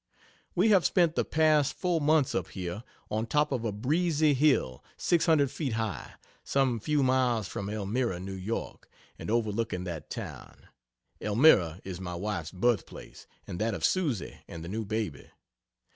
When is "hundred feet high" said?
5.27-6.13